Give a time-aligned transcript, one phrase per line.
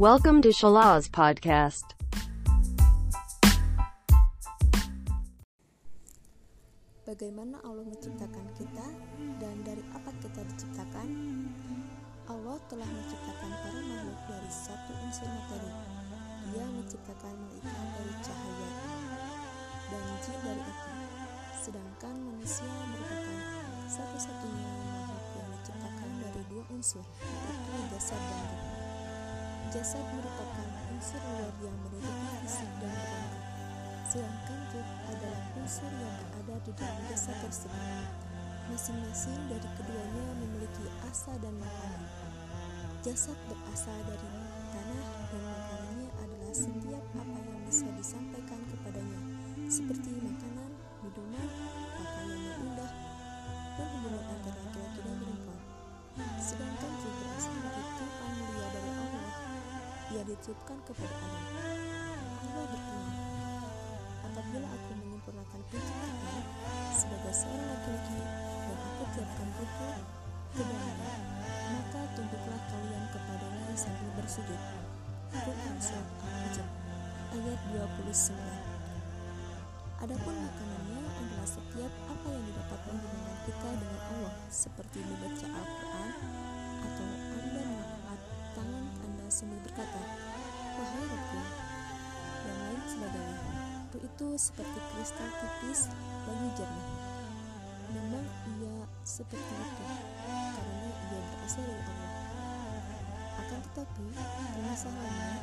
[0.00, 1.92] Welcome to Shalaz Podcast.
[7.04, 8.86] Bagaimana Allah menciptakan kita
[9.44, 11.08] dan dari apa kita diciptakan?
[12.32, 15.68] Allah telah menciptakan para makhluk dari satu unsur materi.
[16.48, 18.70] Dia menciptakan malaikat dari cahaya
[19.92, 20.92] dan jin dari api.
[21.60, 23.36] Sedangkan manusia merupakan
[23.84, 28.69] satu-satunya makhluk yang diciptakan dari dua unsur, yaitu jasad dan ruh.
[29.70, 33.50] Jasad merupakan unsur luar yang menutupi fisik dan berangkat
[34.10, 38.10] sedangkan ruh adalah unsur yang berada di dalam jasad tersebut.
[38.66, 42.02] Masing-masing dari keduanya memiliki asa dan makanan.
[43.06, 44.28] Jasad berasal dari
[44.74, 47.49] tanah dan makanannya adalah setiap apa yang
[60.50, 61.46] ditiupkan kepada Adam.
[62.42, 63.22] Allah berfirman,
[64.26, 66.42] apabila aku menyempurnakan penciptaan
[66.90, 68.18] sebagai seorang laki-laki
[68.66, 69.90] dan aku tiapkan ruhku
[70.50, 71.14] ke dalamnya,
[71.70, 74.58] maka tunduklah kalian kepadanya sambil bersujud.
[75.30, 76.66] Quran Surat Al-Hijr
[77.30, 77.60] ayat
[78.10, 86.10] 29 Adapun makanannya adalah setiap apa yang didapat menghubungkan kita dengan Allah seperti membaca Al-Quran
[92.90, 95.86] Ruh itu seperti kristal tipis
[96.26, 96.98] bagi jernih.
[97.94, 98.26] Memang
[98.58, 99.84] ia seperti itu
[100.26, 102.12] karena ia berasal dari Allah.
[103.38, 104.06] Akan tetapi
[104.58, 105.38] permasalahannya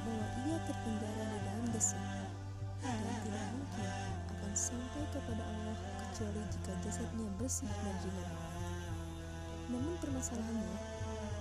[0.00, 2.04] bahwa ia terpenjara di dalam jasad
[2.80, 2.96] dan
[3.28, 3.88] tidak mungkin
[4.32, 8.32] akan sampai kepada Allah kecuali jika jasadnya bersih dan ringan.
[9.68, 10.80] Namun permasalahannya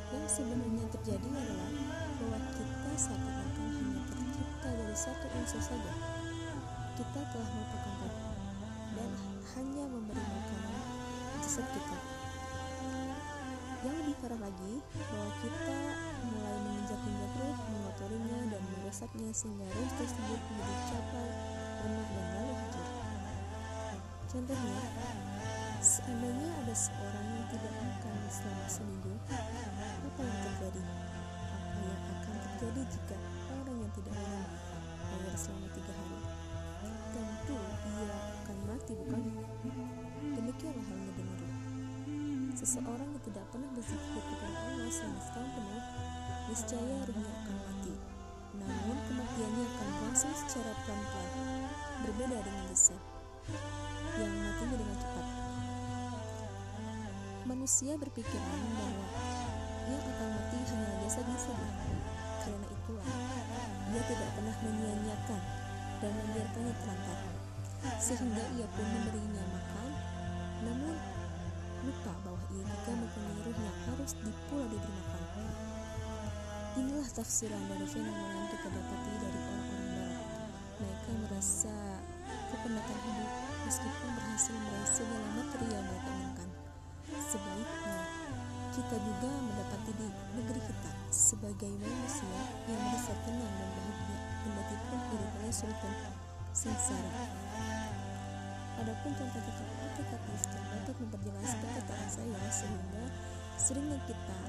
[0.10, 1.72] yang sebenarnya terjadi adalah
[2.20, 4.04] bahwa kita seakan-akan hanya
[4.60, 5.94] tercipta dari satu unsur saja
[7.00, 8.16] kita telah melupakan roh
[8.92, 9.10] dan
[9.56, 10.84] hanya memberi makanan
[11.40, 11.98] jasad kita.
[13.80, 15.76] Yang lebih parah lagi, bahwa kita
[16.28, 21.30] mulai menginjak-injak ruh, mengotorinya dan merusaknya sehingga ruh tersebut menjadi capai,
[21.88, 22.88] lemah dan lalu hancur.
[24.28, 24.80] Contohnya,
[25.80, 29.14] seandainya ada seorang yang tidak makan selama seminggu,
[30.04, 30.84] apa yang terjadi?
[31.48, 33.39] Apa yang akan terjadi jika
[34.00, 34.48] tidak minum
[35.12, 36.20] air selama tiga hari?
[37.10, 39.22] tentu ia akan mati bukan?
[40.40, 41.56] Demikianlah halnya dengan roh.
[42.56, 45.84] Seseorang yang tidak pernah berzikir kepada Allah selama setahun penuh,
[46.48, 47.94] niscaya rohnya akan mati.
[48.56, 51.32] Namun kematiannya akan berlangsung secara pelan-pelan,
[52.08, 53.02] berbeda dengan jasad
[54.16, 55.28] yang matinya dengan cepat.
[57.48, 59.08] Manusia berpikiran bahwa
[59.90, 61.36] yang akan mati hanya saja.
[62.40, 63.10] Karena itulah,
[63.90, 65.42] ia tidak pernah menyia-nyiakan
[66.00, 67.20] dan membiarkannya terlantar.
[67.98, 69.88] Sehingga ia pun memberinya makan
[70.60, 70.96] namun
[71.88, 75.24] lupa bahwa ia juga mempunyai ruh yang harus dipula diberi makan.
[76.76, 80.24] Inilah tafsiran dari fenomena yang kita dapati dari orang-orang barat.
[80.80, 81.76] Mereka merasa
[82.52, 83.32] kepenatan hidup
[83.68, 86.50] meskipun berhasil meraih segala materi yang mereka inginkan.
[87.30, 87.79] Sebaliknya
[88.70, 90.08] kita juga mendapati di
[90.38, 95.96] negeri kita sebagai manusia yang bisa tenang dan bahagia kendati pun kehidupannya sulit dan
[96.54, 97.12] sengsara.
[98.80, 103.04] Adapun contoh-contoh aplikatif dapat memperjelas perkataan saya sehingga
[103.60, 104.40] seringnya kita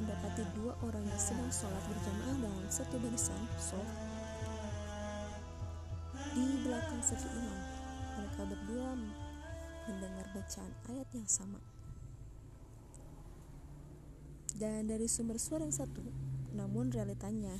[0.00, 3.98] mendapati dua orang yang sedang sholat berjamaah dalam satu barisan sholat
[6.32, 7.60] di belakang satu imam.
[8.16, 8.88] Mereka berdua
[9.90, 11.79] mendengar bacaan ayat yang sama.
[14.60, 16.04] Dan dari sumber suara yang satu,
[16.52, 17.56] namun realitanya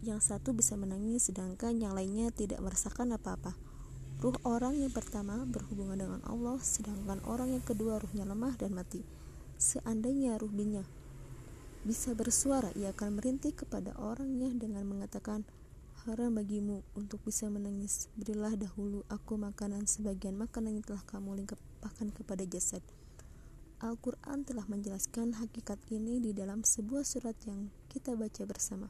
[0.00, 3.52] yang satu bisa menangis sedangkan yang lainnya tidak merasakan apa-apa.
[4.16, 9.04] Ruh orang yang pertama berhubungan dengan Allah sedangkan orang yang kedua ruhnya lemah dan mati.
[9.60, 10.88] Seandainya ruhnya
[11.82, 15.42] bisa bersuara, ia akan merintih kepada orangnya dengan mengatakan,
[16.06, 18.06] Haram bagimu untuk bisa menangis.
[18.14, 22.80] Berilah dahulu aku makanan sebagian makanan yang telah kamu limpahkan kepada jasad.
[23.82, 28.86] Al-Quran telah menjelaskan hakikat ini di dalam sebuah surat yang kita baca bersama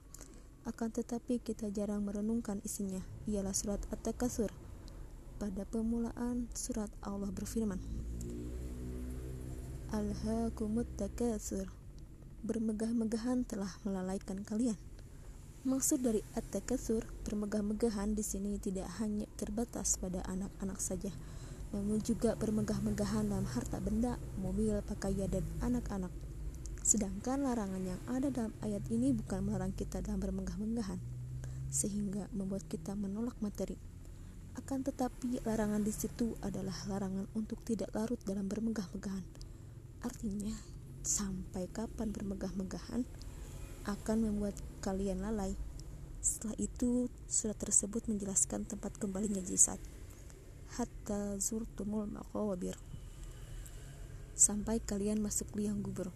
[0.68, 3.00] akan tetapi kita jarang merenungkan isinya.
[3.24, 4.52] Ialah surat At-Takatsur.
[5.40, 7.80] Pada permulaan surat Allah berfirman,
[9.90, 11.66] Alhaakumut takatsur.
[12.46, 14.78] Bermegah-megahan telah melalaikan kalian.
[15.66, 21.10] Maksud dari at-takatsur, bermegah-megahan di sini tidak hanya terbatas pada anak-anak saja,
[21.72, 26.12] namun juga bermegah-megahan dalam harta benda, mobil, pakaian dan anak-anak.
[26.84, 31.00] Sedangkan larangan yang ada dalam ayat ini bukan melarang kita dalam bermegah-megahan,
[31.72, 33.80] sehingga membuat kita menolak materi.
[34.52, 39.24] Akan tetapi, larangan di situ adalah larangan untuk tidak larut dalam bermegah-megahan.
[40.04, 40.52] Artinya,
[41.00, 43.08] sampai kapan bermegah-megahan
[43.88, 44.52] akan membuat
[44.84, 45.56] kalian lalai.
[46.20, 49.80] Setelah itu, surat tersebut menjelaskan tempat kembalinya jasad.
[50.72, 52.80] Hatta zurtumul maqawabir.
[54.32, 56.08] Sampai kalian masuk liang kubur.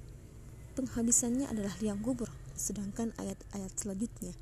[0.73, 4.32] Penghabisannya adalah liang kubur, sedangkan ayat-ayat selanjutnya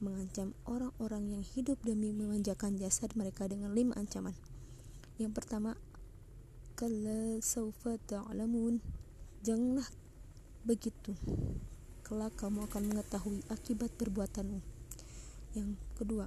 [0.00, 4.32] mengancam orang-orang yang hidup demi memanjakan jasad mereka dengan lima ancaman.
[5.20, 5.76] Yang pertama,
[6.72, 8.80] kalla saufa ta'lamun.
[9.44, 9.86] Janganlah
[10.64, 11.12] begitu.
[12.00, 14.58] Kelak kamu akan mengetahui akibat perbuatanmu.
[15.52, 16.26] Yang kedua,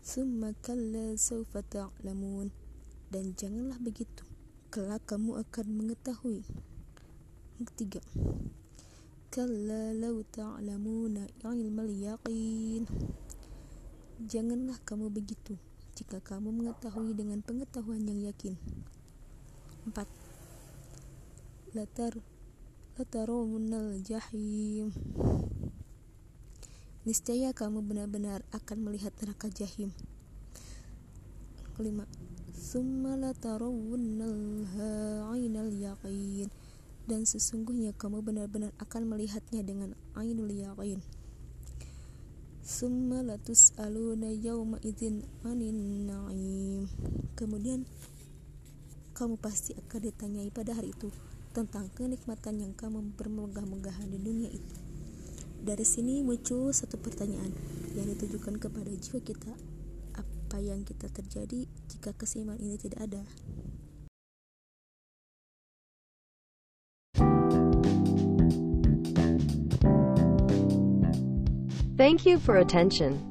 [0.00, 2.48] summa kalla sawfa ta'lamun
[3.12, 4.24] dan janganlah begitu.
[4.72, 6.40] Kelak kamu akan mengetahui.
[7.60, 8.00] Ketiga,
[9.28, 12.88] kalla law ta'lamuna ilmal yaqin.
[14.24, 15.60] Janganlah kamu begitu
[15.92, 18.56] jika kamu mengetahui dengan pengetahuan yang yakin.
[19.84, 20.08] Empat,
[21.76, 22.16] latar
[22.96, 24.92] latarawunnal jahim
[27.08, 29.88] niscaya kamu benar-benar akan melihat neraka jahim.
[31.72, 32.04] Kelima,
[32.52, 33.16] summa
[35.32, 36.52] ainal yaqin
[37.08, 41.00] dan sesungguhnya kamu benar-benar akan melihatnya dengan ainul yaqin.
[42.60, 46.84] Summa latus'aluna yawma idzin anin na'im.
[47.34, 47.88] Kemudian
[49.16, 51.08] kamu pasti akan ditanyai pada hari itu
[51.50, 54.89] tentang kenikmatan yang kamu bermegah-megahan di dunia itu.
[55.60, 57.52] Dari sini muncul satu pertanyaan
[57.92, 59.52] yang ditujukan kepada jiwa kita.
[60.16, 63.22] Apa yang kita terjadi jika keseimbangan ini tidak ada?
[72.00, 73.29] Thank you for attention.